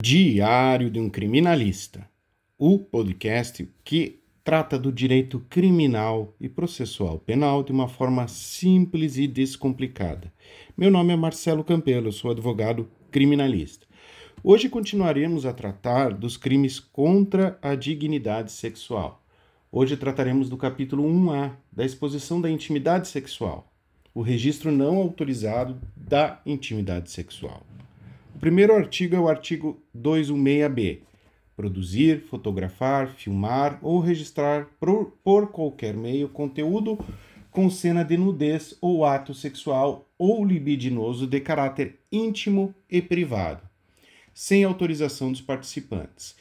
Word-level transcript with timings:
Diário 0.00 0.92
de 0.92 1.00
um 1.00 1.10
Criminalista, 1.10 2.08
o 2.56 2.78
podcast 2.78 3.68
que 3.82 4.20
trata 4.44 4.78
do 4.78 4.92
direito 4.92 5.40
criminal 5.50 6.36
e 6.40 6.48
processual 6.48 7.18
penal 7.18 7.64
de 7.64 7.72
uma 7.72 7.88
forma 7.88 8.28
simples 8.28 9.16
e 9.16 9.26
descomplicada. 9.26 10.32
Meu 10.76 10.88
nome 10.88 11.12
é 11.12 11.16
Marcelo 11.16 11.64
Campelo, 11.64 12.12
sou 12.12 12.30
advogado 12.30 12.88
criminalista. 13.10 13.88
Hoje 14.44 14.68
continuaremos 14.68 15.44
a 15.44 15.52
tratar 15.52 16.14
dos 16.14 16.36
crimes 16.36 16.78
contra 16.78 17.58
a 17.60 17.74
dignidade 17.74 18.52
sexual. 18.52 19.20
Hoje 19.70 19.96
trataremos 19.96 20.48
do 20.48 20.56
capítulo 20.56 21.02
1A, 21.02 21.56
da 21.72 21.84
exposição 21.84 22.40
da 22.40 22.48
intimidade 22.48 23.08
sexual, 23.08 23.68
o 24.14 24.22
registro 24.22 24.70
não 24.70 24.96
autorizado 24.98 25.80
da 25.96 26.40
intimidade 26.46 27.10
sexual. 27.10 27.67
O 28.38 28.40
primeiro 28.40 28.72
artigo 28.72 29.16
é 29.16 29.18
o 29.18 29.26
artigo 29.26 29.82
216b. 29.92 31.00
Produzir, 31.56 32.20
fotografar, 32.20 33.08
filmar 33.08 33.80
ou 33.82 33.98
registrar 33.98 34.68
por, 34.78 35.06
por 35.24 35.50
qualquer 35.50 35.96
meio 35.96 36.28
conteúdo 36.28 36.96
com 37.50 37.68
cena 37.68 38.04
de 38.04 38.16
nudez 38.16 38.78
ou 38.80 39.04
ato 39.04 39.34
sexual 39.34 40.08
ou 40.16 40.44
libidinoso 40.44 41.26
de 41.26 41.40
caráter 41.40 41.98
íntimo 42.12 42.72
e 42.88 43.02
privado, 43.02 43.68
sem 44.32 44.62
autorização 44.62 45.32
dos 45.32 45.40
participantes. 45.40 46.36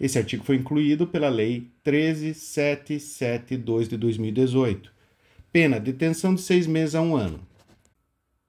Esse 0.00 0.18
artigo 0.18 0.42
foi 0.42 0.56
incluído 0.56 1.06
pela 1.06 1.28
Lei 1.28 1.70
13772 1.84 3.88
de 3.88 3.96
2018. 3.96 4.92
Pena: 5.52 5.78
detenção 5.78 6.34
de 6.34 6.40
seis 6.40 6.66
meses 6.66 6.96
a 6.96 7.00
um 7.00 7.14
ano. 7.14 7.38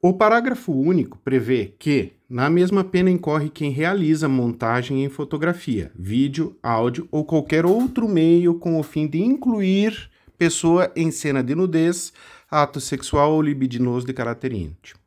O 0.02 0.14
parágrafo 0.14 0.72
único 0.72 1.20
prevê 1.20 1.76
que, 1.78 2.17
na 2.30 2.50
mesma 2.50 2.84
pena 2.84 3.10
incorre 3.10 3.50
quem 3.50 3.72
realiza 3.72 4.28
montagem 4.28 5.04
em 5.04 5.10
fotografia, 5.10 5.92
vídeo, 5.96 6.58
áudio 6.62 7.08
ou 7.10 7.24
qualquer 7.24 7.66
outro 7.66 8.08
meio 8.08 8.56
com 8.56 8.78
o 8.78 8.84
fim 8.84 9.08
de 9.08 9.22
incluir 9.22 10.10
pessoa 10.38 10.92
em 10.96 11.10
cena 11.10 11.42
de 11.42 11.56
nudez, 11.56 12.12
ato 12.52 12.82
sexual 12.82 13.34
ou 13.34 13.42
libidinoso 13.42 14.06
de 14.06 14.14
caráter 14.14 14.52
íntimo. 14.52 15.00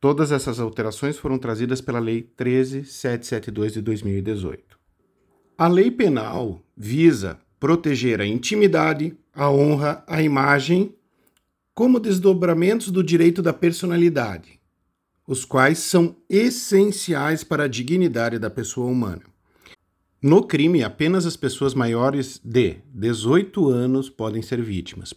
Todas 0.00 0.32
essas 0.32 0.58
alterações 0.58 1.16
foram 1.16 1.38
trazidas 1.38 1.80
pela 1.80 2.00
Lei 2.00 2.22
13772 2.22 3.74
de 3.74 3.82
2018. 3.82 4.78
A 5.56 5.68
lei 5.68 5.90
penal 5.90 6.60
visa 6.76 7.38
proteger 7.60 8.20
a 8.20 8.26
intimidade, 8.26 9.16
a 9.32 9.48
honra, 9.48 10.02
a 10.08 10.20
imagem 10.20 10.92
como 11.74 12.00
desdobramentos 12.00 12.90
do 12.90 13.02
direito 13.02 13.40
da 13.40 13.52
personalidade, 13.52 14.61
os 15.26 15.44
quais 15.44 15.78
são 15.78 16.16
essenciais 16.28 17.44
para 17.44 17.64
a 17.64 17.68
dignidade 17.68 18.38
da 18.38 18.50
pessoa 18.50 18.90
humana. 18.90 19.22
No 20.20 20.44
crime, 20.44 20.84
apenas 20.84 21.26
as 21.26 21.36
pessoas 21.36 21.74
maiores 21.74 22.40
de 22.44 22.76
18 22.94 23.68
anos 23.68 24.08
podem 24.08 24.42
ser 24.42 24.62
vítimas, 24.62 25.12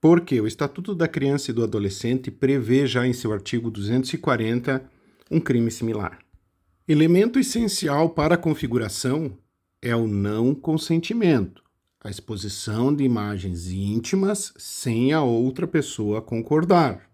porque 0.00 0.40
o 0.40 0.46
Estatuto 0.46 0.94
da 0.94 1.08
Criança 1.08 1.50
e 1.50 1.54
do 1.54 1.64
Adolescente 1.64 2.30
prevê 2.30 2.86
já 2.86 3.06
em 3.06 3.12
seu 3.12 3.32
artigo 3.32 3.70
240 3.70 4.84
um 5.30 5.40
crime 5.40 5.70
similar. 5.70 6.18
Elemento 6.86 7.38
essencial 7.38 8.10
para 8.10 8.34
a 8.34 8.38
configuração 8.38 9.36
é 9.82 9.96
o 9.96 10.06
não 10.06 10.54
consentimento 10.54 11.64
a 12.04 12.10
exposição 12.10 12.94
de 12.94 13.02
imagens 13.02 13.70
íntimas 13.70 14.52
sem 14.58 15.14
a 15.14 15.22
outra 15.22 15.66
pessoa 15.66 16.20
concordar. 16.20 17.08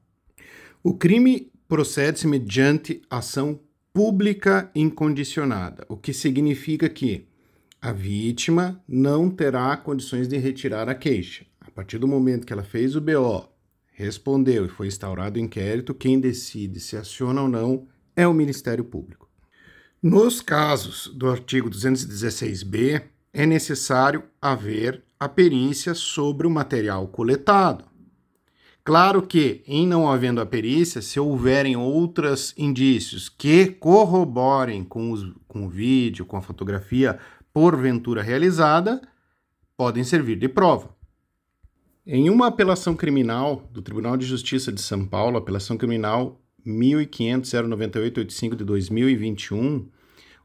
O 0.83 0.95
crime 0.95 1.53
procede-se 1.71 2.27
mediante 2.27 3.01
ação 3.09 3.61
pública 3.95 4.69
incondicionada, 4.75 5.87
o 5.89 5.97
que 5.97 6.13
significa 6.13 6.89
que 6.89 7.29
a 7.81 7.93
vítima 7.93 8.83
não 8.89 9.31
terá 9.31 9.77
condições 9.77 10.27
de 10.27 10.37
retirar 10.37 10.89
a 10.89 10.97
queixa. 10.97 11.47
A 11.61 11.71
partir 11.71 11.99
do 11.99 12.09
momento 12.09 12.45
que 12.45 12.53
ela 12.53 12.65
fez 12.65 12.97
o 12.97 13.01
BO, 13.01 13.49
respondeu 13.93 14.67
e 14.67 14.69
foi 14.69 14.89
instaurado 14.89 15.39
o 15.39 15.43
inquérito, 15.43 15.95
quem 15.95 16.19
decide 16.19 16.81
se 16.81 16.97
aciona 16.97 17.43
ou 17.43 17.49
não 17.49 17.87
é 18.17 18.27
o 18.27 18.35
Ministério 18.35 18.83
Público. 18.83 19.31
Nos 20.03 20.41
casos 20.41 21.07
do 21.15 21.31
artigo 21.31 21.71
216b, 21.71 23.01
é 23.33 23.47
necessário 23.47 24.25
haver 24.43 25.05
a 25.21 25.29
perícia 25.29 25.95
sobre 25.95 26.49
o 26.49 26.51
material 26.51 27.07
coletado. 27.07 27.90
Claro 28.91 29.23
que, 29.23 29.63
em 29.69 29.87
não 29.87 30.11
havendo 30.11 30.41
a 30.41 30.47
perícia, 30.47 31.01
se 31.01 31.21
houverem 31.21 31.77
outros 31.77 32.53
indícios 32.59 33.29
que 33.29 33.69
corroborem 33.69 34.83
com, 34.83 35.13
os, 35.13 35.33
com 35.47 35.65
o 35.65 35.69
vídeo, 35.69 36.27
com 36.27 36.37
a 36.37 36.43
fotografia 36.43 37.17
porventura 37.53 38.21
realizada, 38.21 39.01
podem 39.77 40.03
servir 40.03 40.35
de 40.35 40.49
prova. 40.49 40.93
Em 42.05 42.29
uma 42.29 42.49
apelação 42.49 42.97
criminal 42.97 43.65
do 43.71 43.81
Tribunal 43.81 44.17
de 44.17 44.27
Justiça 44.27 44.73
de 44.73 44.83
São 44.83 45.07
Paulo, 45.07 45.39
apelação 45.39 45.77
criminal 45.77 46.41
1500-09885 46.67 48.57
de 48.57 48.65
2021, 48.65 49.87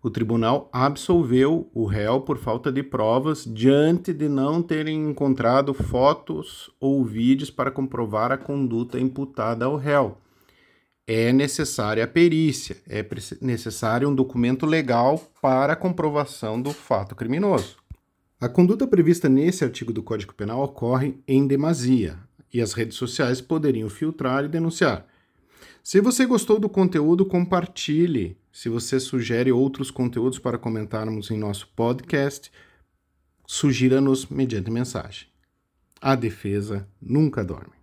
o 0.05 0.09
tribunal 0.11 0.69
absolveu 0.71 1.67
o 1.73 1.83
réu 1.83 2.21
por 2.21 2.37
falta 2.37 2.71
de 2.71 2.83
provas 2.83 3.43
diante 3.43 4.13
de 4.13 4.29
não 4.29 4.61
terem 4.61 5.09
encontrado 5.09 5.73
fotos 5.73 6.69
ou 6.79 7.03
vídeos 7.03 7.49
para 7.49 7.71
comprovar 7.71 8.31
a 8.31 8.37
conduta 8.37 8.99
imputada 8.99 9.65
ao 9.65 9.75
réu. 9.75 10.19
É 11.07 11.33
necessária 11.33 12.03
a 12.03 12.07
perícia, 12.07 12.77
é 12.87 13.03
necessário 13.41 14.07
um 14.07 14.13
documento 14.13 14.67
legal 14.67 15.19
para 15.41 15.73
a 15.73 15.75
comprovação 15.75 16.61
do 16.61 16.69
fato 16.69 17.15
criminoso. 17.15 17.77
A 18.39 18.47
conduta 18.47 18.85
prevista 18.85 19.27
nesse 19.27 19.63
artigo 19.63 19.91
do 19.91 20.03
Código 20.03 20.35
Penal 20.35 20.61
ocorre 20.61 21.17
em 21.27 21.47
demasia 21.47 22.19
e 22.53 22.61
as 22.61 22.73
redes 22.73 22.95
sociais 22.95 23.41
poderiam 23.41 23.89
filtrar 23.89 24.45
e 24.45 24.49
denunciar. 24.49 25.07
Se 25.83 26.01
você 26.01 26.25
gostou 26.25 26.59
do 26.59 26.67
conteúdo, 26.67 27.25
compartilhe. 27.25 28.37
Se 28.51 28.69
você 28.69 28.99
sugere 28.99 29.51
outros 29.51 29.91
conteúdos 29.91 30.39
para 30.39 30.57
comentarmos 30.57 31.29
em 31.29 31.37
nosso 31.37 31.67
podcast, 31.75 32.51
sugira-nos 33.45 34.25
mediante 34.27 34.71
mensagem. 34.71 35.27
A 36.01 36.15
defesa 36.15 36.87
nunca 37.01 37.43
dorme. 37.43 37.74